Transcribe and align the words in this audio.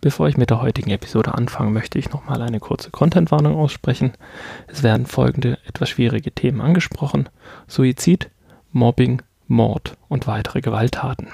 Bevor 0.00 0.28
ich 0.28 0.36
mit 0.36 0.50
der 0.50 0.62
heutigen 0.62 0.90
Episode 0.90 1.34
anfange, 1.34 1.70
möchte 1.70 1.98
ich 1.98 2.10
nochmal 2.10 2.40
eine 2.40 2.60
kurze 2.60 2.90
Contentwarnung 2.90 3.56
aussprechen. 3.56 4.12
Es 4.68 4.82
werden 4.82 5.06
folgende 5.06 5.58
etwas 5.66 5.88
schwierige 5.88 6.30
Themen 6.30 6.60
angesprochen: 6.60 7.28
Suizid, 7.66 8.30
Mobbing, 8.70 9.22
Mord 9.48 9.96
und 10.08 10.26
weitere 10.28 10.60
Gewalttaten. 10.60 11.28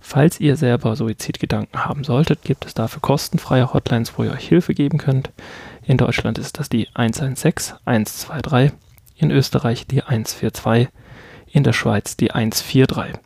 Falls 0.00 0.40
ihr 0.40 0.56
selber 0.56 0.96
Suizidgedanken 0.96 1.84
haben 1.86 2.02
solltet, 2.02 2.42
gibt 2.42 2.66
es 2.66 2.74
dafür 2.74 3.00
kostenfreie 3.00 3.72
Hotlines, 3.72 4.18
wo 4.18 4.24
ihr 4.24 4.32
euch 4.32 4.48
Hilfe 4.48 4.74
geben 4.74 4.98
könnt. 4.98 5.30
In 5.84 5.96
Deutschland 5.96 6.38
ist 6.38 6.58
das 6.58 6.68
die 6.68 6.88
116 6.94 7.76
123, 7.84 8.72
in 9.16 9.30
Österreich 9.30 9.86
die 9.86 10.02
142, 10.02 10.88
in 11.46 11.62
der 11.62 11.72
Schweiz 11.72 12.16
die 12.16 12.32
143. 12.32 13.20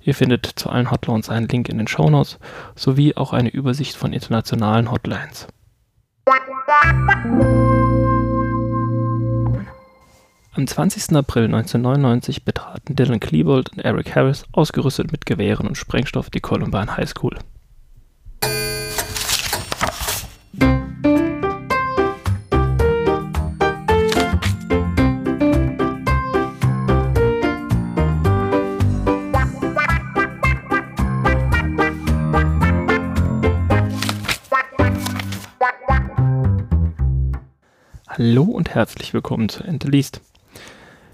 Ihr 0.00 0.14
findet 0.14 0.46
zu 0.46 0.70
allen 0.70 0.90
Hotlines 0.90 1.28
einen 1.28 1.48
Link 1.48 1.68
in 1.68 1.78
den 1.78 1.88
Shownotes 1.88 2.38
sowie 2.74 3.14
auch 3.16 3.32
eine 3.32 3.50
Übersicht 3.50 3.96
von 3.96 4.12
internationalen 4.12 4.90
Hotlines. 4.90 5.46
Am 10.52 10.66
20. 10.66 11.16
April 11.16 11.44
1999 11.44 12.44
betraten 12.44 12.96
Dylan 12.96 13.20
Klebold 13.20 13.70
und 13.72 13.78
Eric 13.78 14.14
Harris, 14.14 14.44
ausgerüstet 14.52 15.12
mit 15.12 15.24
Gewehren 15.24 15.68
und 15.68 15.76
Sprengstoff, 15.76 16.28
die 16.28 16.40
Columbine 16.40 16.96
High 16.96 17.08
School. 17.08 17.38
Hallo 38.22 38.42
und 38.42 38.74
herzlich 38.74 39.14
willkommen 39.14 39.48
zu 39.48 39.64
Ente. 39.64 39.90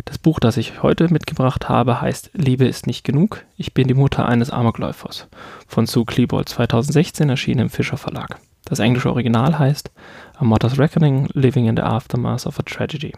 Das 0.05 0.19
Buch, 0.19 0.41
das 0.41 0.57
ich 0.57 0.83
heute 0.83 1.07
mitgebracht 1.13 1.69
habe, 1.69 2.01
heißt 2.01 2.31
Liebe 2.33 2.65
ist 2.65 2.89
nicht 2.89 3.05
genug. 3.05 3.45
Ich 3.57 3.73
bin 3.73 3.87
die 3.87 3.95
Mutter 3.95 4.27
eines 4.27 4.51
Amokläufers 4.51 5.29
von 5.69 5.87
Sue 5.87 6.05
Klebold 6.05 6.49
2016 6.49 7.29
erschienen 7.29 7.61
im 7.61 7.71
Fischer 7.71 7.97
Verlag. 7.97 8.41
Das 8.65 8.81
englische 8.81 9.09
Original 9.09 9.57
heißt 9.57 9.93
A 10.35 10.43
Mother's 10.43 10.81
Reckoning 10.81 11.29
Living 11.33 11.69
in 11.69 11.77
the 11.77 11.83
Aftermath 11.83 12.45
of 12.45 12.59
a 12.59 12.65
Tragedy. 12.65 13.13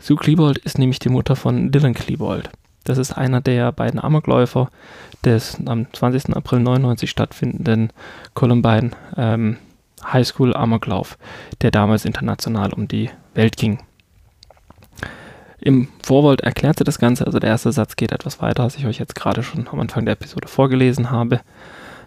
Sue 0.00 0.16
Klebold 0.16 0.58
ist 0.58 0.78
nämlich 0.78 0.98
die 0.98 1.10
Mutter 1.10 1.36
von 1.36 1.70
Dylan 1.70 1.94
Klebold. 1.94 2.50
Das 2.82 2.98
ist 2.98 3.12
einer 3.12 3.40
der 3.40 3.70
beiden 3.70 4.00
Amokläufer 4.00 4.68
des 5.24 5.58
am 5.64 5.86
20. 5.92 6.34
April 6.34 6.58
99 6.58 7.08
stattfindenden 7.08 7.92
Columbine 8.34 8.90
ähm, 9.16 9.58
Highschool 10.04 10.54
Amoklauf, 10.54 11.18
der 11.62 11.70
damals 11.70 12.04
international 12.04 12.72
um 12.72 12.88
die 12.88 13.10
Welt 13.34 13.56
ging. 13.56 13.80
Im 15.58 15.88
Vorwort 16.02 16.42
erklärt 16.42 16.78
sie 16.78 16.84
das 16.84 16.98
Ganze, 16.98 17.26
also 17.26 17.38
der 17.38 17.50
erste 17.50 17.72
Satz 17.72 17.96
geht 17.96 18.12
etwas 18.12 18.40
weiter, 18.40 18.62
als 18.62 18.76
ich 18.76 18.86
euch 18.86 18.98
jetzt 18.98 19.14
gerade 19.14 19.42
schon 19.42 19.66
am 19.68 19.80
Anfang 19.80 20.04
der 20.04 20.12
Episode 20.12 20.48
vorgelesen 20.48 21.10
habe. 21.10 21.40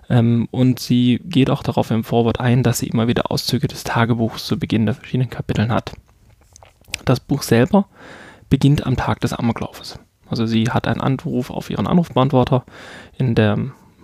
Ähm, 0.10 0.48
und 0.52 0.80
sie 0.80 1.20
geht 1.26 1.50
auch 1.50 1.64
darauf 1.64 1.92
im 1.92 2.04
Vorwort 2.04 2.40
ein, 2.40 2.64
dass 2.64 2.80
sie 2.80 2.88
immer 2.88 3.08
wieder 3.08 3.32
Auszüge 3.32 3.68
des 3.68 3.84
Tagebuchs 3.84 4.46
zu 4.46 4.58
Beginn 4.58 4.86
der 4.86 4.96
verschiedenen 4.96 5.30
Kapiteln 5.30 5.72
hat. 5.72 5.94
Das 7.06 7.20
Buch 7.20 7.42
selber 7.42 7.88
beginnt 8.50 8.86
am 8.86 8.96
Tag 8.96 9.20
des 9.20 9.34
Amoklaufes. 9.34 10.00
Also 10.30 10.46
sie 10.46 10.70
hat 10.70 10.88
einen 10.88 11.02
Anruf 11.02 11.50
auf 11.50 11.70
ihren 11.70 11.88
Anrufbeantworter 11.88 12.64
in 13.18 13.36
der 13.36 13.58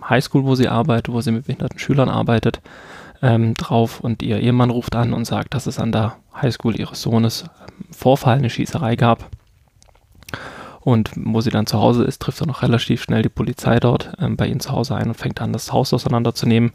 Highschool, 0.08 0.44
wo 0.44 0.54
sie 0.54 0.68
arbeitet, 0.68 1.12
wo 1.12 1.20
sie 1.20 1.32
mit 1.32 1.46
behinderten 1.46 1.78
Schülern 1.78 2.08
arbeitet 2.08 2.60
ähm, 3.26 3.54
drauf 3.54 4.00
und 4.00 4.22
ihr 4.22 4.38
Ehemann 4.38 4.70
ruft 4.70 4.94
an 4.94 5.12
und 5.12 5.24
sagt, 5.24 5.54
dass 5.54 5.66
es 5.66 5.80
an 5.80 5.90
der 5.90 6.16
Highschool 6.40 6.78
ihres 6.78 7.02
Sohnes 7.02 7.42
ähm, 7.42 7.86
Vorfall, 7.90 8.38
eine 8.38 8.50
Schießerei 8.50 8.94
gab. 8.94 9.28
Und 10.80 11.10
wo 11.16 11.40
sie 11.40 11.50
dann 11.50 11.66
zu 11.66 11.80
Hause 11.80 12.04
ist, 12.04 12.22
trifft 12.22 12.40
er 12.40 12.46
noch 12.46 12.62
relativ 12.62 13.02
schnell 13.02 13.22
die 13.22 13.28
Polizei 13.28 13.80
dort 13.80 14.12
ähm, 14.20 14.36
bei 14.36 14.46
ihnen 14.46 14.60
zu 14.60 14.70
Hause 14.70 14.94
ein 14.94 15.08
und 15.08 15.16
fängt 15.16 15.40
an, 15.40 15.52
das 15.52 15.72
Haus 15.72 15.92
auseinanderzunehmen. 15.92 16.72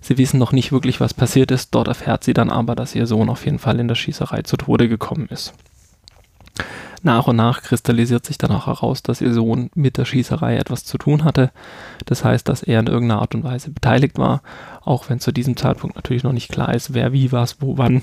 Sie 0.00 0.16
wissen 0.16 0.38
noch 0.38 0.52
nicht 0.52 0.72
wirklich, 0.72 1.00
was 1.00 1.12
passiert 1.12 1.50
ist. 1.50 1.74
Dort 1.74 1.88
erfährt 1.88 2.24
sie 2.24 2.32
dann 2.32 2.50
aber, 2.50 2.74
dass 2.74 2.94
ihr 2.94 3.06
Sohn 3.06 3.28
auf 3.28 3.44
jeden 3.44 3.58
Fall 3.58 3.78
in 3.78 3.88
der 3.88 3.96
Schießerei 3.96 4.42
zu 4.42 4.56
Tode 4.56 4.88
gekommen 4.88 5.26
ist. 5.28 5.52
Nach 7.02 7.26
und 7.26 7.36
nach 7.36 7.62
kristallisiert 7.62 8.26
sich 8.26 8.36
dann 8.36 8.50
auch 8.50 8.66
heraus, 8.66 9.02
dass 9.02 9.22
ihr 9.22 9.32
Sohn 9.32 9.70
mit 9.74 9.96
der 9.96 10.04
Schießerei 10.04 10.56
etwas 10.56 10.84
zu 10.84 10.98
tun 10.98 11.24
hatte. 11.24 11.50
Das 12.04 12.24
heißt, 12.24 12.46
dass 12.48 12.62
er 12.62 12.80
in 12.80 12.88
irgendeiner 12.88 13.22
Art 13.22 13.34
und 13.34 13.42
Weise 13.42 13.70
beteiligt 13.70 14.18
war, 14.18 14.42
auch 14.82 15.08
wenn 15.08 15.20
zu 15.20 15.32
diesem 15.32 15.56
Zeitpunkt 15.56 15.96
natürlich 15.96 16.24
noch 16.24 16.32
nicht 16.32 16.50
klar 16.50 16.74
ist, 16.74 16.92
wer 16.92 17.12
wie 17.12 17.32
was, 17.32 17.62
wo 17.62 17.78
wann. 17.78 18.02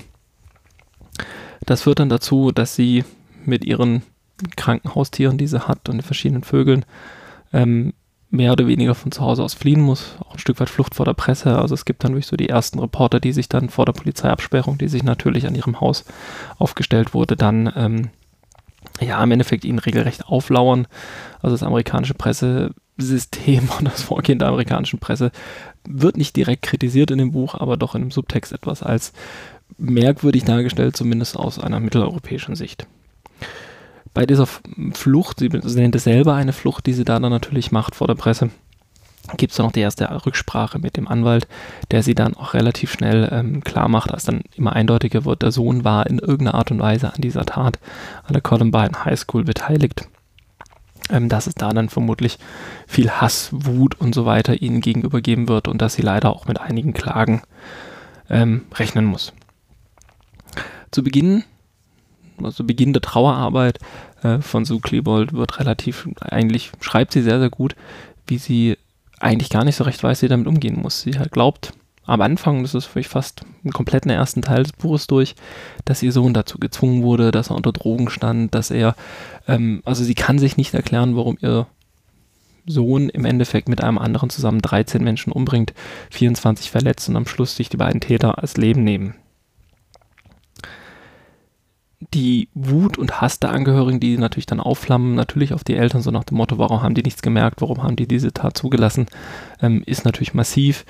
Das 1.64 1.82
führt 1.82 2.00
dann 2.00 2.08
dazu, 2.08 2.50
dass 2.50 2.74
sie 2.74 3.04
mit 3.44 3.64
ihren 3.64 4.02
Krankenhaustieren, 4.56 5.38
die 5.38 5.46
sie 5.46 5.66
hat 5.66 5.88
und 5.88 5.96
den 5.96 6.02
verschiedenen 6.02 6.42
Vögeln, 6.42 6.84
ähm, 7.52 7.92
mehr 8.30 8.52
oder 8.52 8.66
weniger 8.66 8.94
von 8.94 9.10
zu 9.10 9.22
Hause 9.22 9.42
aus 9.42 9.54
fliehen 9.54 9.80
muss, 9.80 10.16
auch 10.20 10.34
ein 10.34 10.38
Stück 10.38 10.60
weit 10.60 10.68
Flucht 10.68 10.94
vor 10.94 11.06
der 11.06 11.14
Presse. 11.14 11.58
Also 11.58 11.74
es 11.74 11.84
gibt 11.84 12.04
dann 12.04 12.12
wirklich 12.12 12.26
so 12.26 12.36
die 12.36 12.48
ersten 12.48 12.78
Reporter, 12.78 13.20
die 13.20 13.32
sich 13.32 13.48
dann 13.48 13.70
vor 13.70 13.86
der 13.86 13.94
Polizeiabsperrung, 13.94 14.76
die 14.76 14.88
sich 14.88 15.02
natürlich 15.02 15.46
an 15.46 15.54
ihrem 15.54 15.80
Haus 15.80 16.04
aufgestellt 16.58 17.14
wurde, 17.14 17.36
dann 17.36 17.72
ähm, 17.74 18.10
ja, 19.00 19.22
im 19.22 19.30
Endeffekt 19.30 19.64
ihnen 19.64 19.78
regelrecht 19.78 20.26
auflauern. 20.26 20.86
Also 21.42 21.54
das 21.54 21.62
amerikanische 21.62 22.14
Pressesystem 22.14 23.68
und 23.78 23.84
das 23.86 24.02
Vorgehen 24.02 24.38
der 24.38 24.48
amerikanischen 24.48 24.98
Presse 24.98 25.30
wird 25.86 26.16
nicht 26.16 26.36
direkt 26.36 26.62
kritisiert 26.62 27.10
in 27.10 27.18
dem 27.18 27.32
Buch, 27.32 27.54
aber 27.54 27.76
doch 27.76 27.94
in 27.94 28.02
einem 28.02 28.10
Subtext 28.10 28.52
etwas 28.52 28.82
als 28.82 29.12
merkwürdig 29.76 30.44
dargestellt, 30.44 30.96
zumindest 30.96 31.36
aus 31.36 31.58
einer 31.58 31.80
mitteleuropäischen 31.80 32.56
Sicht. 32.56 32.86
Bei 34.14 34.26
dieser 34.26 34.46
Flucht, 34.46 35.40
sie 35.40 35.48
nennt 35.48 35.94
es 35.94 36.04
selber 36.04 36.34
eine 36.34 36.52
Flucht, 36.52 36.86
die 36.86 36.94
sie 36.94 37.04
da 37.04 37.20
dann 37.20 37.30
natürlich 37.30 37.70
macht 37.70 37.94
vor 37.94 38.06
der 38.06 38.14
Presse, 38.14 38.50
gibt 39.36 39.50
es 39.50 39.56
dann 39.56 39.66
noch 39.66 39.72
die 39.72 39.80
erste 39.80 40.08
Rücksprache 40.24 40.78
mit 40.78 40.96
dem 40.96 41.08
Anwalt, 41.08 41.46
der 41.90 42.02
sie 42.02 42.14
dann 42.14 42.34
auch 42.34 42.54
relativ 42.54 42.92
schnell 42.92 43.28
ähm, 43.30 43.62
klar 43.62 43.88
macht, 43.88 44.12
als 44.12 44.24
dann 44.24 44.42
immer 44.56 44.72
eindeutiger 44.72 45.24
wird, 45.24 45.42
der 45.42 45.52
Sohn 45.52 45.84
war 45.84 46.06
in 46.06 46.18
irgendeiner 46.18 46.54
Art 46.54 46.70
und 46.70 46.80
Weise 46.80 47.12
an 47.12 47.20
dieser 47.20 47.44
Tat 47.44 47.78
an 48.24 48.32
der 48.32 48.42
Columbine 48.42 49.04
High 49.04 49.18
School 49.18 49.44
beteiligt. 49.44 50.08
Ähm, 51.10 51.28
dass 51.28 51.46
es 51.46 51.54
da 51.54 51.72
dann 51.72 51.88
vermutlich 51.88 52.38
viel 52.86 53.10
Hass, 53.10 53.48
Wut 53.52 53.98
und 53.98 54.14
so 54.14 54.26
weiter 54.26 54.60
ihnen 54.60 54.80
gegenüber 54.80 55.20
geben 55.22 55.48
wird 55.48 55.66
und 55.66 55.80
dass 55.80 55.94
sie 55.94 56.02
leider 56.02 56.30
auch 56.30 56.46
mit 56.46 56.60
einigen 56.60 56.92
Klagen 56.92 57.42
ähm, 58.28 58.66
rechnen 58.74 59.06
muss. 59.06 59.32
Zu 60.90 61.02
Beginn, 61.02 61.44
also 62.42 62.62
Beginn 62.64 62.92
der 62.92 63.02
Trauerarbeit 63.02 63.78
äh, 64.22 64.38
von 64.40 64.66
Sue 64.66 64.80
Klebold 64.80 65.32
wird 65.32 65.58
relativ, 65.58 66.08
eigentlich 66.20 66.72
schreibt 66.80 67.12
sie 67.12 67.22
sehr, 67.22 67.38
sehr 67.38 67.50
gut, 67.50 67.74
wie 68.26 68.38
sie 68.38 68.76
eigentlich 69.20 69.50
gar 69.50 69.64
nicht 69.64 69.76
so 69.76 69.84
recht 69.84 70.02
weiß, 70.02 70.22
wie 70.22 70.26
sie 70.26 70.28
damit 70.28 70.46
umgehen 70.46 70.80
muss. 70.80 71.02
Sie 71.02 71.18
halt 71.18 71.32
glaubt 71.32 71.72
am 72.08 72.22
Anfang, 72.22 72.62
das 72.62 72.74
ist 72.74 72.86
für 72.86 72.98
mich 72.98 73.08
fast 73.08 73.42
einen 73.62 73.72
kompletten 73.72 74.10
ersten 74.10 74.40
Teil 74.40 74.62
des 74.62 74.72
Buches 74.72 75.06
durch, 75.06 75.34
dass 75.84 76.02
ihr 76.02 76.10
Sohn 76.10 76.32
dazu 76.32 76.58
gezwungen 76.58 77.02
wurde, 77.02 77.30
dass 77.30 77.50
er 77.50 77.56
unter 77.56 77.72
Drogen 77.72 78.08
stand, 78.08 78.54
dass 78.54 78.70
er, 78.70 78.96
ähm, 79.46 79.82
also 79.84 80.02
sie 80.02 80.14
kann 80.14 80.38
sich 80.38 80.56
nicht 80.56 80.72
erklären, 80.72 81.16
warum 81.16 81.36
ihr 81.42 81.66
Sohn 82.66 83.10
im 83.10 83.26
Endeffekt 83.26 83.68
mit 83.68 83.82
einem 83.82 83.98
anderen 83.98 84.30
zusammen 84.30 84.62
13 84.62 85.04
Menschen 85.04 85.32
umbringt, 85.32 85.74
24 86.10 86.70
verletzt 86.70 87.08
und 87.10 87.16
am 87.16 87.26
Schluss 87.26 87.56
sich 87.56 87.68
die 87.68 87.76
beiden 87.76 88.00
Täter 88.00 88.38
als 88.38 88.56
Leben 88.56 88.84
nehmen 88.84 89.14
die 92.00 92.48
Wut 92.54 92.96
und 92.96 93.20
Hass 93.20 93.40
der 93.40 93.50
Angehörigen, 93.50 93.98
die 93.98 94.18
natürlich 94.18 94.46
dann 94.46 94.60
aufflammen, 94.60 95.16
natürlich 95.16 95.52
auf 95.52 95.64
die 95.64 95.74
Eltern, 95.74 96.00
so 96.00 96.12
nach 96.12 96.24
dem 96.24 96.36
Motto, 96.36 96.56
warum 96.56 96.82
haben 96.82 96.94
die 96.94 97.02
nichts 97.02 97.22
gemerkt, 97.22 97.60
warum 97.60 97.82
haben 97.82 97.96
die 97.96 98.06
diese 98.06 98.32
Tat 98.32 98.56
zugelassen, 98.56 99.06
ähm, 99.60 99.82
ist 99.84 100.04
natürlich 100.04 100.32
massiv. 100.32 100.84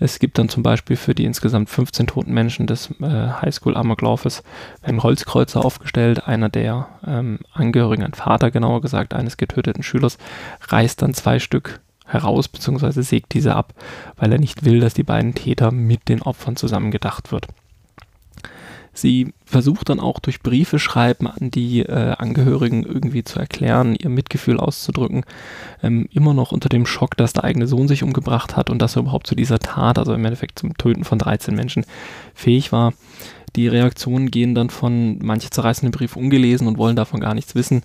Es 0.00 0.18
gibt 0.18 0.38
dann 0.38 0.48
zum 0.48 0.62
Beispiel 0.62 0.96
für 0.96 1.14
die 1.14 1.26
insgesamt 1.26 1.68
15 1.68 2.06
toten 2.06 2.32
Menschen 2.32 2.66
des 2.66 2.90
äh, 3.00 3.04
Highschool-Amoklaufes 3.42 4.42
ein 4.82 5.02
Holzkreuzer 5.02 5.64
aufgestellt. 5.64 6.26
Einer 6.26 6.48
der 6.48 6.88
ähm, 7.06 7.40
Angehörigen, 7.52 8.02
ein 8.02 8.14
Vater 8.14 8.50
genauer 8.50 8.80
gesagt, 8.80 9.14
eines 9.14 9.36
getöteten 9.36 9.82
Schülers, 9.82 10.18
reißt 10.62 11.02
dann 11.02 11.14
zwei 11.14 11.38
Stück 11.38 11.80
heraus 12.06 12.48
bzw. 12.48 13.02
sägt 13.02 13.34
diese 13.34 13.54
ab, 13.54 13.74
weil 14.16 14.32
er 14.32 14.38
nicht 14.38 14.64
will, 14.64 14.80
dass 14.80 14.94
die 14.94 15.02
beiden 15.02 15.34
Täter 15.34 15.70
mit 15.70 16.08
den 16.08 16.22
Opfern 16.22 16.56
zusammen 16.56 16.90
gedacht 16.90 17.32
wird. 17.32 17.48
Sie 18.94 19.34
versucht 19.44 19.88
dann 19.88 20.00
auch 20.00 20.20
durch 20.20 20.40
Briefe 20.40 20.78
schreiben 20.78 21.26
an 21.26 21.50
die 21.50 21.80
äh, 21.80 22.14
Angehörigen 22.16 22.84
irgendwie 22.84 23.24
zu 23.24 23.40
erklären, 23.40 23.96
ihr 23.96 24.08
Mitgefühl 24.08 24.58
auszudrücken, 24.58 25.24
ähm, 25.82 26.08
immer 26.12 26.32
noch 26.32 26.52
unter 26.52 26.68
dem 26.68 26.86
Schock, 26.86 27.16
dass 27.16 27.32
der 27.32 27.44
eigene 27.44 27.66
Sohn 27.66 27.88
sich 27.88 28.04
umgebracht 28.04 28.56
hat 28.56 28.70
und 28.70 28.80
dass 28.80 28.96
er 28.96 29.02
überhaupt 29.02 29.26
zu 29.26 29.34
dieser 29.34 29.58
Tat, 29.58 29.98
also 29.98 30.14
im 30.14 30.24
Endeffekt 30.24 30.58
zum 30.58 30.78
Töten 30.78 31.04
von 31.04 31.18
13 31.18 31.54
Menschen, 31.54 31.84
fähig 32.34 32.72
war. 32.72 32.94
Die 33.56 33.68
Reaktionen 33.68 34.30
gehen 34.30 34.54
dann 34.54 34.70
von, 34.70 35.18
manche 35.22 35.50
zerreißen 35.50 35.86
den 35.86 35.96
Brief 35.96 36.16
ungelesen 36.16 36.66
und 36.66 36.78
wollen 36.78 36.96
davon 36.96 37.20
gar 37.20 37.34
nichts 37.34 37.54
wissen, 37.54 37.82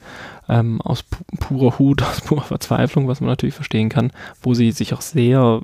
ähm, 0.47 0.81
aus 0.81 1.03
pu 1.03 1.23
purer 1.39 1.79
Hut, 1.79 2.01
aus 2.03 2.21
purer 2.21 2.43
Verzweiflung, 2.43 3.07
was 3.07 3.19
man 3.19 3.29
natürlich 3.29 3.55
verstehen 3.55 3.89
kann, 3.89 4.11
wo 4.41 4.53
sie 4.53 4.71
sich 4.71 4.93
auch 4.93 5.01
sehr 5.01 5.61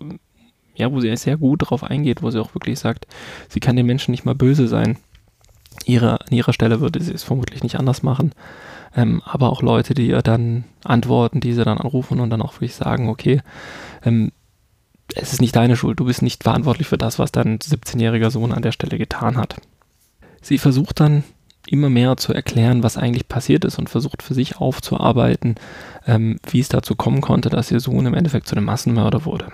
ja, 0.78 0.92
wo 0.92 1.00
sie 1.00 1.16
sehr 1.16 1.38
gut 1.38 1.62
darauf 1.62 1.84
eingeht, 1.84 2.22
wo 2.22 2.30
sie 2.30 2.42
auch 2.42 2.54
wirklich 2.54 2.80
sagt, 2.80 3.08
sie 3.48 3.62
kann 3.62 3.78
den 3.78 3.86
Menschen 3.86 4.12
nicht 4.12 4.26
mal 4.26 4.36
böse 4.36 4.68
sein. 4.68 4.98
Ihre, 5.86 6.22
an 6.22 6.32
ihrer 6.32 6.54
Stelle 6.54 6.82
würde 6.82 7.02
sie 7.02 7.14
es 7.14 7.24
vermutlich 7.24 7.64
nicht 7.64 7.78
anders 7.78 8.04
machen. 8.04 8.32
Ähm, 8.96 9.22
aber 9.26 9.50
auch 9.50 9.62
Leute, 9.62 9.94
die 9.94 10.08
ihr 10.08 10.22
dann 10.22 10.64
antworten, 10.84 11.42
die 11.42 11.54
sie 11.54 11.64
dann 11.64 11.78
anrufen 11.78 12.20
und 12.20 12.30
dann 12.30 12.42
auch 12.42 12.54
wirklich 12.54 12.76
sagen, 12.76 13.10
okay, 13.10 13.42
ähm, 14.04 14.32
es 15.14 15.34
ist 15.34 15.42
nicht 15.42 15.56
deine 15.56 15.76
Schuld, 15.76 16.00
du 16.00 16.06
bist 16.06 16.22
nicht 16.22 16.44
verantwortlich 16.44 16.88
für 16.88 16.98
das, 16.98 17.20
was 17.20 17.32
dein 17.32 17.60
17-jähriger 17.60 18.32
Sohn 18.32 18.52
an 18.52 18.62
der 18.62 18.72
Stelle 18.72 18.98
getan 18.98 19.38
hat. 19.38 19.58
Sie 20.42 20.58
versucht 20.58 21.00
dann 21.00 21.24
immer 21.68 21.90
mehr 21.90 22.18
zu 22.18 22.34
erklären, 22.34 22.84
was 22.84 22.98
eigentlich 22.98 23.28
passiert 23.28 23.66
ist 23.66 23.80
und 23.80 23.90
versucht 23.90 24.22
für 24.22 24.34
sich 24.34 24.58
aufzuarbeiten, 24.58 25.56
ähm, 26.08 26.40
wie 26.50 26.60
es 26.60 26.70
dazu 26.70 26.96
kommen 26.96 27.22
konnte, 27.22 27.50
dass 27.50 27.72
ihr 27.72 27.80
Sohn 27.80 28.06
im 28.06 28.14
Endeffekt 28.14 28.48
zu 28.48 28.56
einem 28.56 28.66
Massenmörder 28.66 29.26
wurde. 29.26 29.52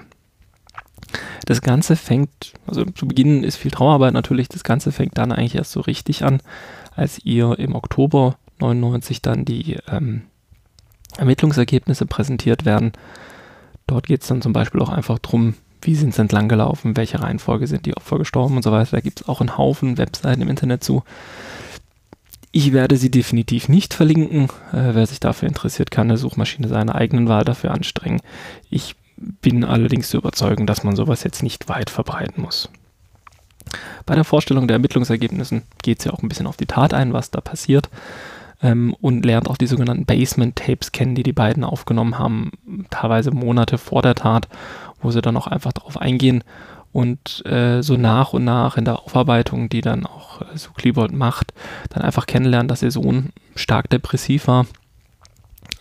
Das 1.45 1.61
Ganze 1.61 1.95
fängt, 1.95 2.53
also 2.67 2.85
zu 2.85 3.07
Beginn 3.07 3.43
ist 3.43 3.57
viel 3.57 3.71
Trauerarbeit 3.71 4.13
natürlich, 4.13 4.49
das 4.49 4.63
Ganze 4.63 4.91
fängt 4.91 5.17
dann 5.17 5.31
eigentlich 5.31 5.55
erst 5.55 5.71
so 5.71 5.81
richtig 5.81 6.23
an, 6.23 6.41
als 6.95 7.19
ihr 7.23 7.57
im 7.59 7.75
Oktober 7.75 8.35
99 8.59 9.21
dann 9.21 9.45
die 9.45 9.77
ähm, 9.89 10.23
Ermittlungsergebnisse 11.17 12.05
präsentiert 12.05 12.65
werden. 12.65 12.93
Dort 13.87 14.07
geht 14.07 14.21
es 14.21 14.27
dann 14.27 14.41
zum 14.41 14.53
Beispiel 14.53 14.81
auch 14.81 14.89
einfach 14.89 15.19
darum, 15.19 15.55
wie 15.81 15.95
sind 15.95 16.13
sie 16.13 16.21
entlang 16.21 16.47
gelaufen, 16.47 16.95
welche 16.95 17.21
Reihenfolge 17.21 17.67
sind 17.67 17.85
die 17.85 17.97
Opfer 17.97 18.17
gestorben 18.19 18.55
und 18.55 18.63
so 18.63 18.71
weiter. 18.71 18.91
Da 18.91 19.01
gibt 19.01 19.21
es 19.21 19.27
auch 19.27 19.41
einen 19.41 19.57
Haufen 19.57 19.97
Webseiten 19.97 20.41
im 20.41 20.49
Internet 20.49 20.83
zu. 20.83 21.03
Ich 22.51 22.73
werde 22.73 22.97
sie 22.97 23.09
definitiv 23.09 23.69
nicht 23.69 23.93
verlinken. 23.93 24.45
Äh, 24.73 24.93
wer 24.93 25.07
sich 25.07 25.19
dafür 25.19 25.47
interessiert, 25.47 25.89
kann 25.89 26.09
eine 26.09 26.17
Suchmaschine 26.17 26.67
seiner 26.67 26.95
eigenen 26.95 27.27
Wahl 27.27 27.45
dafür 27.45 27.71
anstrengen. 27.71 28.21
Ich 28.69 28.95
bin 29.41 29.63
allerdings 29.63 30.09
zu 30.09 30.17
überzeugen, 30.17 30.65
dass 30.65 30.83
man 30.83 30.95
sowas 30.95 31.23
jetzt 31.23 31.43
nicht 31.43 31.69
weit 31.69 31.89
verbreiten 31.89 32.41
muss. 32.41 32.69
Bei 34.05 34.15
der 34.15 34.23
Vorstellung 34.23 34.67
der 34.67 34.75
Ermittlungsergebnissen 34.75 35.63
geht 35.81 35.99
es 35.99 36.05
ja 36.05 36.11
auch 36.11 36.21
ein 36.21 36.29
bisschen 36.29 36.47
auf 36.47 36.57
die 36.57 36.65
Tat 36.65 36.93
ein, 36.93 37.13
was 37.13 37.31
da 37.31 37.41
passiert 37.41 37.89
ähm, 38.61 38.95
und 38.99 39.25
lernt 39.25 39.49
auch 39.49 39.57
die 39.57 39.67
sogenannten 39.67 40.05
Basement-Tapes 40.05 40.91
kennen, 40.91 41.15
die 41.15 41.23
die 41.23 41.33
beiden 41.33 41.63
aufgenommen 41.63 42.17
haben, 42.17 42.51
teilweise 42.89 43.31
Monate 43.31 43.77
vor 43.77 44.01
der 44.01 44.15
Tat, 44.15 44.47
wo 45.01 45.11
sie 45.11 45.21
dann 45.21 45.37
auch 45.37 45.47
einfach 45.47 45.73
darauf 45.73 45.97
eingehen 45.97 46.43
und 46.91 47.45
äh, 47.45 47.81
so 47.81 47.95
nach 47.95 48.33
und 48.33 48.43
nach 48.43 48.77
in 48.77 48.85
der 48.85 48.99
Aufarbeitung, 48.99 49.69
die 49.69 49.81
dann 49.81 50.05
auch 50.05 50.41
äh, 50.41 50.57
so 50.57 50.71
Klebold 50.71 51.13
macht, 51.13 51.53
dann 51.89 52.03
einfach 52.03 52.25
kennenlernen, 52.25 52.67
dass 52.67 52.83
ihr 52.83 52.91
Sohn 52.91 53.29
stark 53.55 53.89
depressiv 53.89 54.47
war, 54.47 54.65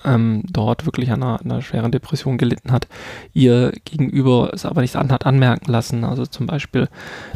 ähm, 0.05 0.43
dort 0.49 0.87
wirklich 0.87 1.11
an 1.11 1.23
einer, 1.23 1.41
einer, 1.43 1.63
schweren 1.63 1.93
Depression 1.93 2.39
gelitten 2.39 2.73
hat, 2.73 2.89
ihr 3.33 3.73
gegenüber 3.85 4.51
es 4.53 4.65
aber 4.65 4.81
nicht 4.81 4.97
an 4.97 5.13
hat 5.13 5.27
anmerken 5.27 5.71
lassen. 5.71 6.05
Also 6.05 6.27
zum 6.27 6.47
Beispiel, 6.47 6.89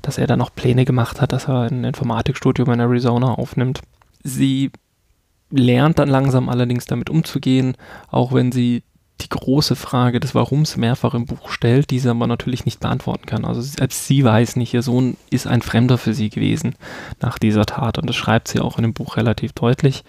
dass 0.02 0.18
er 0.18 0.26
dann 0.26 0.38
noch 0.38 0.54
Pläne 0.54 0.84
gemacht 0.84 1.20
hat, 1.20 1.32
dass 1.32 1.48
er 1.48 1.62
ein 1.62 1.84
Informatikstudium 1.84 2.70
in 2.70 2.80
Arizona 2.80 3.32
aufnimmt. 3.34 3.80
Sie 4.22 4.70
lernt 5.50 5.98
dann 5.98 6.08
langsam 6.08 6.48
allerdings 6.48 6.86
damit 6.86 7.10
umzugehen, 7.10 7.76
auch 8.10 8.32
wenn 8.32 8.50
sie 8.50 8.82
die 9.20 9.28
große 9.28 9.76
Frage 9.76 10.18
des 10.18 10.34
Warums 10.34 10.76
mehrfach 10.76 11.14
im 11.14 11.26
Buch 11.26 11.48
stellt, 11.48 11.90
die 11.90 12.00
sie 12.00 12.10
aber 12.10 12.26
natürlich 12.26 12.64
nicht 12.64 12.80
beantworten 12.80 13.26
kann. 13.26 13.44
Also 13.44 13.60
selbst 13.60 14.06
sie 14.06 14.24
weiß 14.24 14.56
nicht, 14.56 14.74
ihr 14.74 14.82
Sohn 14.82 15.16
ist 15.30 15.46
ein 15.46 15.62
Fremder 15.62 15.98
für 15.98 16.14
sie 16.14 16.30
gewesen 16.30 16.74
nach 17.20 17.38
dieser 17.38 17.64
Tat 17.64 17.98
und 17.98 18.08
das 18.08 18.16
schreibt 18.16 18.48
sie 18.48 18.60
auch 18.60 18.76
in 18.76 18.82
dem 18.82 18.92
Buch 18.92 19.16
relativ 19.16 19.52
deutlich. 19.52 20.02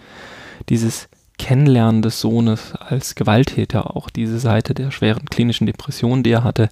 Dieses 0.68 1.08
Kennenlernen 1.38 2.02
des 2.02 2.20
Sohnes 2.20 2.74
als 2.74 3.14
Gewalttäter, 3.14 3.96
auch 3.96 4.10
diese 4.10 4.38
Seite 4.38 4.74
der 4.74 4.90
schweren 4.90 5.26
klinischen 5.26 5.66
Depression, 5.66 6.22
die 6.22 6.30
er 6.30 6.44
hatte, 6.44 6.68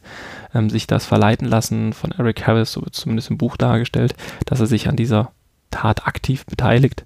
ähm, 0.54 0.70
sich 0.70 0.86
das 0.86 1.04
verleiten 1.04 1.46
lassen 1.46 1.92
von 1.92 2.12
Eric 2.12 2.46
Harris, 2.46 2.72
so 2.72 2.82
wird 2.82 2.94
zumindest 2.94 3.30
im 3.30 3.38
Buch 3.38 3.56
dargestellt, 3.56 4.14
dass 4.46 4.60
er 4.60 4.66
sich 4.66 4.88
an 4.88 4.96
dieser 4.96 5.32
Tat 5.70 6.06
aktiv 6.06 6.46
beteiligt. 6.46 7.04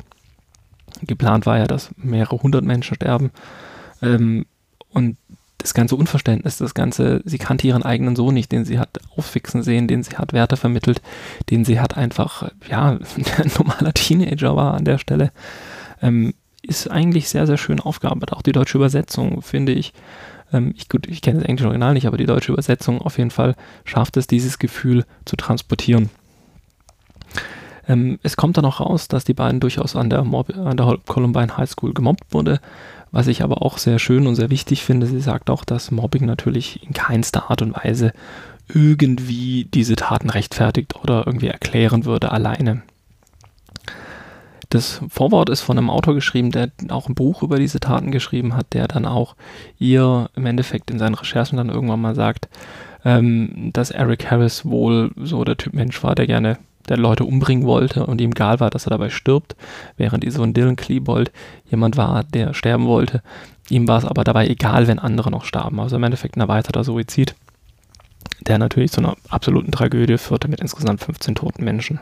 Geplant 1.02 1.46
war 1.46 1.58
ja, 1.58 1.66
dass 1.66 1.90
mehrere 1.96 2.43
hundert 2.43 2.64
Menschen 2.64 2.94
sterben. 2.94 3.31
Ähm, 4.02 4.46
und 4.90 5.16
das 5.58 5.75
ganze 5.75 5.96
Unverständnis, 5.96 6.58
das 6.58 6.72
ganze, 6.72 7.20
sie 7.25 7.38
kannte 7.38 7.66
ihren 7.66 7.82
eigenen 7.82 8.14
Sohn 8.14 8.34
nicht, 8.34 8.52
den 8.52 8.64
sie 8.64 8.78
hat 8.78 9.00
aufwachsen 9.16 9.62
sehen, 9.62 9.88
den 9.88 10.04
sie 10.04 10.16
hat 10.16 10.32
Werte 10.32 10.56
vermittelt, 10.56 11.02
den 11.50 11.64
sie 11.64 11.81
hat 11.81 11.96
einfach, 11.96 12.50
ja, 12.69 12.90
ein 13.38 13.50
normaler 13.58 13.93
Teenager 13.93 14.54
war 14.54 14.75
an 14.75 14.84
der 14.84 14.99
Stelle, 14.99 15.32
ähm, 16.00 16.32
ist 16.68 16.90
eigentlich 16.90 17.28
sehr, 17.28 17.46
sehr 17.46 17.56
schön 17.56 17.80
aufgearbeitet. 17.80 18.36
Auch 18.36 18.42
die 18.42 18.52
deutsche 18.52 18.78
Übersetzung, 18.78 19.42
finde 19.42 19.72
ich, 19.72 19.92
ähm, 20.52 20.74
ich, 20.76 20.88
gut, 20.88 21.06
ich 21.08 21.22
kenne 21.22 21.40
das 21.40 21.48
englische 21.48 21.66
Original 21.68 21.94
nicht, 21.94 22.06
aber 22.06 22.18
die 22.18 22.26
deutsche 22.26 22.52
Übersetzung 22.52 23.00
auf 23.00 23.18
jeden 23.18 23.30
Fall 23.30 23.54
schafft 23.84 24.16
es, 24.16 24.26
dieses 24.26 24.58
Gefühl 24.58 25.04
zu 25.24 25.36
transportieren. 25.36 26.10
Ähm, 27.88 28.18
es 28.22 28.36
kommt 28.36 28.58
dann 28.58 28.66
auch 28.66 28.80
raus, 28.80 29.08
dass 29.08 29.24
die 29.24 29.34
beiden 29.34 29.60
durchaus 29.60 29.96
an 29.96 30.10
der, 30.10 30.24
Mob 30.24 30.54
an 30.56 30.76
der 30.76 30.98
Columbine 31.06 31.56
High 31.56 31.70
School 31.70 31.94
gemobbt 31.94 32.32
wurde, 32.32 32.60
was 33.10 33.26
ich 33.26 33.42
aber 33.42 33.62
auch 33.62 33.78
sehr 33.78 33.98
schön 33.98 34.26
und 34.26 34.36
sehr 34.36 34.50
wichtig 34.50 34.84
finde. 34.84 35.06
Sie 35.06 35.20
sagt 35.20 35.48
auch, 35.48 35.64
dass 35.64 35.90
Mobbing 35.90 36.26
natürlich 36.26 36.86
in 36.86 36.92
keinster 36.92 37.50
Art 37.50 37.62
und 37.62 37.74
Weise 37.74 38.12
irgendwie 38.68 39.64
diese 39.72 39.96
Taten 39.96 40.28
rechtfertigt 40.28 40.96
oder 41.02 41.26
irgendwie 41.26 41.48
erklären 41.48 42.04
würde 42.04 42.30
alleine. 42.30 42.82
Das 44.68 45.00
Vorwort 45.08 45.48
ist 45.48 45.62
von 45.62 45.78
einem 45.78 45.88
Autor 45.88 46.14
geschrieben, 46.14 46.50
der 46.50 46.70
auch 46.90 47.08
ein 47.08 47.14
Buch 47.14 47.42
über 47.42 47.58
diese 47.58 47.80
Taten 47.80 48.10
geschrieben 48.10 48.54
hat, 48.54 48.74
der 48.74 48.86
dann 48.86 49.06
auch 49.06 49.34
ihr 49.78 50.28
im 50.36 50.44
Endeffekt 50.44 50.90
in 50.90 50.98
seinen 50.98 51.14
Recherchen 51.14 51.56
dann 51.56 51.70
irgendwann 51.70 52.00
mal 52.00 52.14
sagt, 52.14 52.48
ähm, 53.04 53.70
dass 53.72 53.90
Eric 53.90 54.30
Harris 54.30 54.66
wohl 54.66 55.10
so 55.16 55.42
der 55.44 55.56
Typ 55.56 55.72
Mensch 55.72 56.02
war, 56.02 56.14
der 56.14 56.26
gerne 56.26 56.58
der 56.88 56.96
Leute 56.96 57.24
umbringen 57.24 57.66
wollte 57.66 58.06
und 58.06 58.20
ihm 58.20 58.32
egal 58.32 58.60
war, 58.60 58.70
dass 58.70 58.86
er 58.86 58.90
dabei 58.90 59.10
stirbt, 59.10 59.56
während 59.96 60.30
so 60.32 60.42
ein 60.42 60.54
Dylan 60.54 60.76
Klebold 60.76 61.32
jemand 61.70 61.96
war, 61.96 62.24
der 62.24 62.54
sterben 62.54 62.86
wollte. 62.86 63.22
Ihm 63.68 63.86
war 63.86 63.98
es 63.98 64.04
aber 64.04 64.24
dabei 64.24 64.48
egal, 64.48 64.86
wenn 64.86 64.98
andere 64.98 65.30
noch 65.30 65.44
starben. 65.44 65.80
Also 65.80 65.96
im 65.96 66.04
Endeffekt 66.04 66.36
ein 66.36 66.40
erweiterter 66.40 66.84
Suizid, 66.84 67.34
der 68.40 68.58
natürlich 68.58 68.92
zu 68.92 69.00
einer 69.00 69.16
absoluten 69.28 69.72
Tragödie 69.72 70.18
führte 70.18 70.48
mit 70.48 70.60
insgesamt 70.60 71.00
15 71.00 71.34
toten 71.34 71.64
Menschen. 71.64 72.00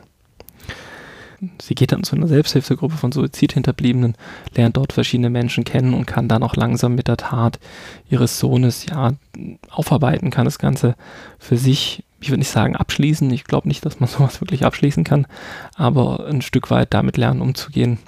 Sie 1.60 1.74
geht 1.74 1.92
dann 1.92 2.04
zu 2.04 2.16
einer 2.16 2.28
Selbsthilfegruppe 2.28 2.96
von 2.96 3.12
Suizidhinterbliebenen, 3.12 4.16
lernt 4.54 4.76
dort 4.76 4.92
verschiedene 4.92 5.30
Menschen 5.30 5.64
kennen 5.64 5.94
und 5.94 6.06
kann 6.06 6.28
dann 6.28 6.42
auch 6.42 6.56
langsam 6.56 6.94
mit 6.94 7.08
der 7.08 7.16
Tat 7.16 7.58
ihres 8.08 8.38
Sohnes 8.38 8.86
ja 8.86 9.12
aufarbeiten, 9.70 10.30
kann 10.30 10.44
das 10.44 10.58
Ganze 10.58 10.94
für 11.38 11.56
sich 11.56 12.02
ich 12.20 12.30
würde 12.30 12.40
nicht 12.40 12.50
sagen 12.50 12.76
abschließen, 12.76 13.30
ich 13.30 13.44
glaube 13.44 13.68
nicht, 13.68 13.84
dass 13.84 14.00
man 14.00 14.08
sowas 14.08 14.40
wirklich 14.40 14.64
abschließen 14.64 15.04
kann, 15.04 15.26
aber 15.74 16.26
ein 16.26 16.42
Stück 16.42 16.70
weit 16.70 16.94
damit 16.94 17.16
lernen 17.16 17.40
umzugehen 17.40 17.98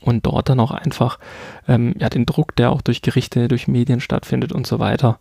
und 0.00 0.26
dort 0.26 0.48
dann 0.48 0.60
auch 0.60 0.70
einfach 0.70 1.18
ähm, 1.68 1.94
ja, 1.98 2.08
den 2.08 2.26
Druck, 2.26 2.56
der 2.56 2.70
auch 2.70 2.80
durch 2.80 3.02
Gerichte, 3.02 3.48
durch 3.48 3.68
Medien 3.68 4.00
stattfindet 4.00 4.52
und 4.52 4.66
so 4.66 4.78
weiter, 4.78 5.18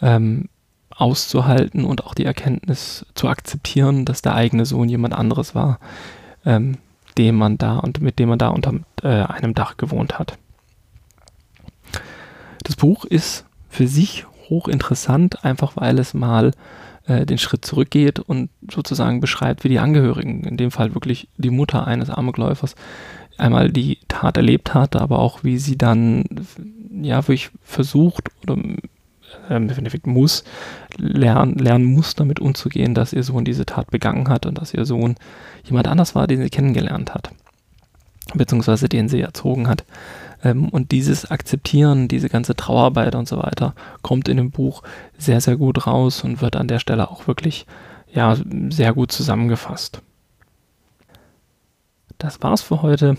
ähm, 0.00 0.48
auszuhalten 0.90 1.84
und 1.84 2.04
auch 2.04 2.14
die 2.14 2.24
Erkenntnis 2.24 3.04
zu 3.14 3.28
akzeptieren, 3.28 4.04
dass 4.04 4.22
der 4.22 4.34
eigene 4.34 4.64
Sohn 4.64 4.88
jemand 4.88 5.14
anderes 5.14 5.54
war, 5.54 5.80
ähm, 6.44 6.78
dem 7.18 7.36
man 7.36 7.58
da 7.58 7.78
und 7.78 8.00
mit 8.00 8.18
dem 8.18 8.28
man 8.28 8.38
da 8.38 8.48
unter 8.48 8.74
äh, 9.02 9.08
einem 9.08 9.54
Dach 9.54 9.76
gewohnt 9.76 10.18
hat. 10.18 10.38
Das 12.64 12.76
Buch 12.76 13.04
ist 13.04 13.44
für 13.68 13.86
sich 13.86 14.26
hochinteressant, 14.48 15.44
einfach 15.44 15.76
weil 15.76 15.98
es 15.98 16.14
mal 16.14 16.52
äh, 17.06 17.26
den 17.26 17.38
Schritt 17.38 17.64
zurückgeht 17.64 18.18
und 18.18 18.50
sozusagen 18.70 19.20
beschreibt, 19.20 19.64
wie 19.64 19.68
die 19.68 19.78
Angehörigen, 19.78 20.44
in 20.44 20.56
dem 20.56 20.70
Fall 20.70 20.94
wirklich 20.94 21.28
die 21.36 21.50
Mutter 21.50 21.86
eines 21.86 22.10
Amokläufers, 22.10 22.74
einmal 23.36 23.70
die 23.70 23.98
Tat 24.08 24.36
erlebt 24.36 24.74
hat, 24.74 24.96
aber 24.96 25.18
auch 25.18 25.44
wie 25.44 25.58
sie 25.58 25.76
dann 25.76 26.24
ja 27.02 27.16
wirklich 27.22 27.50
versucht 27.62 28.30
oder 28.42 28.56
äh, 29.48 29.56
im 29.56 29.68
Endeffekt 29.68 30.06
muss, 30.06 30.44
lernen, 30.96 31.58
lernen 31.58 31.84
muss, 31.84 32.14
damit 32.14 32.40
umzugehen, 32.40 32.94
dass 32.94 33.12
ihr 33.12 33.22
Sohn 33.22 33.44
diese 33.44 33.66
Tat 33.66 33.90
begangen 33.90 34.28
hat 34.28 34.46
und 34.46 34.58
dass 34.58 34.72
ihr 34.72 34.84
Sohn 34.84 35.16
jemand 35.64 35.88
anders 35.88 36.14
war, 36.14 36.26
den 36.26 36.42
sie 36.42 36.50
kennengelernt 36.50 37.14
hat, 37.14 37.30
beziehungsweise 38.34 38.88
den 38.88 39.08
sie 39.08 39.20
erzogen 39.20 39.68
hat. 39.68 39.84
Ähm, 40.42 40.68
und 40.68 40.92
dieses 40.92 41.30
Akzeptieren, 41.30 42.08
diese 42.08 42.28
ganze 42.28 42.54
Trauerarbeit 42.54 43.14
und 43.14 43.28
so 43.28 43.38
weiter, 43.38 43.74
kommt 44.02 44.28
in 44.28 44.36
dem 44.36 44.50
Buch 44.50 44.82
sehr, 45.18 45.40
sehr 45.40 45.56
gut 45.56 45.86
raus 45.86 46.22
und 46.22 46.40
wird 46.40 46.56
an 46.56 46.68
der 46.68 46.78
Stelle 46.78 47.10
auch 47.10 47.26
wirklich 47.26 47.66
ja, 48.12 48.36
sehr 48.68 48.92
gut 48.92 49.10
zusammengefasst. 49.10 50.00
Das 52.18 52.42
war's 52.42 52.62
für 52.62 52.82
heute. 52.82 53.16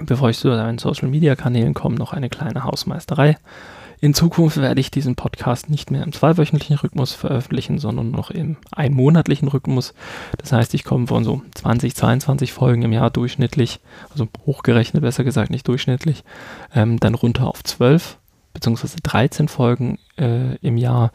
Bevor 0.00 0.30
ich 0.30 0.38
zu 0.38 0.48
meinen 0.48 0.78
Social 0.78 1.08
Media 1.08 1.36
Kanälen 1.36 1.74
komme, 1.74 1.96
noch 1.96 2.14
eine 2.14 2.30
kleine 2.30 2.64
Hausmeisterei. 2.64 3.36
In 4.02 4.14
Zukunft 4.14 4.56
werde 4.56 4.80
ich 4.80 4.90
diesen 4.90 5.14
Podcast 5.14 5.70
nicht 5.70 5.92
mehr 5.92 6.02
im 6.02 6.10
zweiwöchentlichen 6.10 6.76
Rhythmus 6.76 7.12
veröffentlichen, 7.12 7.78
sondern 7.78 8.10
noch 8.10 8.32
im 8.32 8.56
einmonatlichen 8.72 9.46
Rhythmus. 9.46 9.94
Das 10.38 10.50
heißt, 10.50 10.74
ich 10.74 10.82
komme 10.82 11.06
von 11.06 11.22
so 11.22 11.40
20, 11.54 11.94
22 11.94 12.52
Folgen 12.52 12.82
im 12.82 12.90
Jahr 12.90 13.10
durchschnittlich, 13.10 13.78
also 14.10 14.26
hochgerechnet 14.44 15.02
besser 15.02 15.22
gesagt, 15.22 15.52
nicht 15.52 15.68
durchschnittlich, 15.68 16.24
ähm, 16.74 16.98
dann 16.98 17.14
runter 17.14 17.46
auf 17.46 17.62
12 17.62 18.18
beziehungsweise 18.52 18.96
13 19.04 19.46
Folgen 19.46 20.00
äh, 20.18 20.56
im 20.56 20.78
Jahr. 20.78 21.12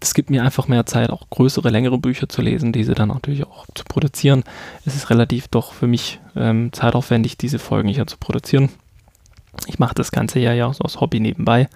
Das 0.00 0.14
gibt 0.14 0.30
mir 0.30 0.44
einfach 0.44 0.66
mehr 0.66 0.86
Zeit, 0.86 1.10
auch 1.10 1.28
größere, 1.28 1.68
längere 1.68 1.98
Bücher 1.98 2.30
zu 2.30 2.40
lesen, 2.40 2.72
diese 2.72 2.94
dann 2.94 3.10
natürlich 3.10 3.44
auch 3.44 3.66
zu 3.74 3.84
produzieren. 3.84 4.44
Es 4.86 4.96
ist 4.96 5.10
relativ 5.10 5.48
doch 5.48 5.74
für 5.74 5.86
mich 5.86 6.20
ähm, 6.36 6.72
zeitaufwendig, 6.72 7.36
diese 7.36 7.58
Folgen 7.58 7.90
hier 7.90 8.06
zu 8.06 8.16
produzieren. 8.16 8.70
Ich 9.66 9.78
mache 9.78 9.94
das 9.94 10.10
ganze 10.10 10.40
ja 10.40 10.72
so 10.72 10.84
aus 10.84 11.02
Hobby 11.02 11.20
nebenbei. 11.20 11.68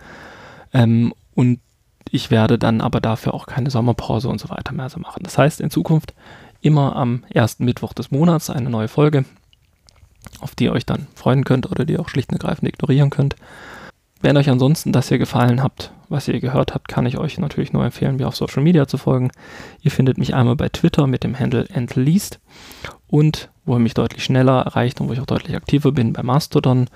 Ähm, 0.72 1.14
und 1.34 1.60
ich 2.10 2.30
werde 2.30 2.58
dann 2.58 2.80
aber 2.80 3.00
dafür 3.00 3.34
auch 3.34 3.46
keine 3.46 3.70
Sommerpause 3.70 4.28
und 4.28 4.40
so 4.40 4.48
weiter 4.48 4.72
mehr 4.72 4.88
so 4.88 4.98
machen. 4.98 5.22
Das 5.22 5.38
heißt, 5.38 5.60
in 5.60 5.70
Zukunft 5.70 6.14
immer 6.60 6.96
am 6.96 7.24
ersten 7.30 7.64
Mittwoch 7.64 7.92
des 7.92 8.10
Monats 8.10 8.50
eine 8.50 8.70
neue 8.70 8.88
Folge, 8.88 9.24
auf 10.40 10.54
die 10.54 10.64
ihr 10.64 10.72
euch 10.72 10.86
dann 10.86 11.06
freuen 11.14 11.44
könnt 11.44 11.70
oder 11.70 11.84
die 11.84 11.94
ihr 11.94 12.00
auch 12.00 12.08
schlicht 12.08 12.30
und 12.30 12.42
ergreifend 12.42 12.68
ignorieren 12.68 13.10
könnt. 13.10 13.36
Wenn 14.20 14.36
euch 14.36 14.50
ansonsten 14.50 14.90
das 14.90 15.08
hier 15.08 15.18
gefallen 15.18 15.62
habt, 15.62 15.92
was 16.08 16.26
ihr 16.26 16.40
gehört 16.40 16.74
habt, 16.74 16.88
kann 16.88 17.06
ich 17.06 17.18
euch 17.18 17.38
natürlich 17.38 17.72
nur 17.72 17.84
empfehlen, 17.84 18.16
mir 18.16 18.26
auf 18.26 18.34
Social 18.34 18.62
Media 18.62 18.88
zu 18.88 18.98
folgen. 18.98 19.30
Ihr 19.80 19.92
findet 19.92 20.18
mich 20.18 20.34
einmal 20.34 20.56
bei 20.56 20.68
Twitter 20.68 21.06
mit 21.06 21.22
dem 21.22 21.38
Handle 21.38 21.66
entleast 21.68 22.40
und 23.08 23.50
wo 23.64 23.74
ihr 23.74 23.80
mich 23.80 23.94
deutlich 23.94 24.24
schneller 24.24 24.62
erreicht 24.62 25.00
und 25.00 25.08
wo 25.08 25.12
ich 25.12 25.20
auch 25.20 25.26
deutlich 25.26 25.56
aktiver 25.56 25.92
bin, 25.92 26.12
bei 26.12 26.22
Mastodon 26.22 26.88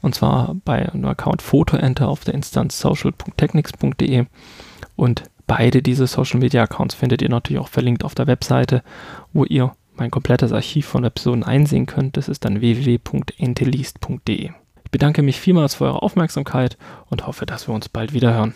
und 0.00 0.14
zwar 0.14 0.54
bei 0.64 0.90
einem 0.90 1.04
Account 1.06 1.42
PhotoEnter 1.42 2.08
auf 2.08 2.24
der 2.24 2.34
Instanz 2.34 2.78
social.technics.de 2.80 4.26
und 4.96 5.24
beide 5.46 5.82
diese 5.82 6.06
Social 6.06 6.40
Media 6.40 6.62
Accounts 6.62 6.94
findet 6.94 7.22
ihr 7.22 7.28
natürlich 7.28 7.60
auch 7.60 7.68
verlinkt 7.68 8.04
auf 8.04 8.14
der 8.14 8.26
Webseite, 8.26 8.82
wo 9.32 9.44
ihr 9.44 9.72
mein 9.94 10.10
komplettes 10.10 10.52
Archiv 10.52 10.86
von 10.86 11.04
Episoden 11.04 11.44
einsehen 11.44 11.86
könnt. 11.86 12.16
Das 12.16 12.28
ist 12.28 12.44
dann 12.44 12.60
www.enteleast.de 12.60 14.52
bedanke 14.92 15.22
mich 15.22 15.40
vielmals 15.40 15.74
für 15.74 15.86
eure 15.86 16.02
Aufmerksamkeit 16.02 16.78
und 17.08 17.26
hoffe, 17.26 17.46
dass 17.46 17.66
wir 17.66 17.74
uns 17.74 17.88
bald 17.88 18.12
wieder 18.12 18.32
hören. 18.34 18.54